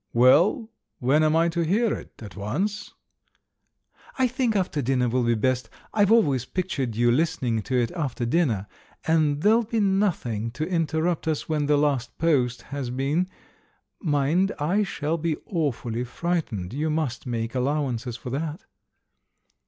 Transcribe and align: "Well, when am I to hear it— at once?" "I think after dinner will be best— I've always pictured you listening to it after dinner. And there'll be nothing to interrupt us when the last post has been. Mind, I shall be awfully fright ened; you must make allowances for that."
"Well, 0.13 0.71
when 0.97 1.21
am 1.23 1.35
I 1.35 1.47
to 1.49 1.61
hear 1.61 1.93
it— 1.93 2.23
at 2.23 2.35
once?" 2.35 2.95
"I 4.17 4.27
think 4.27 4.55
after 4.55 4.81
dinner 4.81 5.07
will 5.07 5.21
be 5.23 5.35
best— 5.35 5.69
I've 5.93 6.11
always 6.11 6.43
pictured 6.43 6.95
you 6.95 7.11
listening 7.11 7.61
to 7.61 7.77
it 7.79 7.91
after 7.91 8.25
dinner. 8.25 8.65
And 9.05 9.43
there'll 9.43 9.61
be 9.61 9.79
nothing 9.79 10.49
to 10.53 10.67
interrupt 10.67 11.27
us 11.27 11.47
when 11.47 11.67
the 11.67 11.77
last 11.77 12.17
post 12.17 12.63
has 12.73 12.89
been. 12.89 13.29
Mind, 14.01 14.51
I 14.57 14.81
shall 14.81 15.19
be 15.19 15.37
awfully 15.45 16.03
fright 16.03 16.47
ened; 16.47 16.73
you 16.73 16.89
must 16.89 17.27
make 17.27 17.53
allowances 17.53 18.17
for 18.17 18.31
that." 18.31 18.65